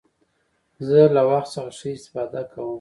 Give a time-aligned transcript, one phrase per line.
[0.87, 2.69] زه له وخت څخه ښه استفاده کوم.